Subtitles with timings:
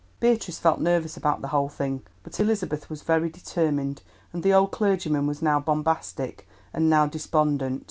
[0.19, 4.01] Beatrice felt nervous about the whole thing, but Elizabeth was very determined,
[4.33, 7.79] and the old clergyman was now bombastic and now despondent.